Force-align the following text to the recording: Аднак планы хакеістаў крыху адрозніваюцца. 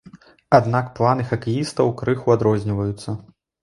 Аднак 0.59 0.85
планы 1.01 1.27
хакеістаў 1.33 1.95
крыху 2.03 2.27
адрозніваюцца. 2.41 3.09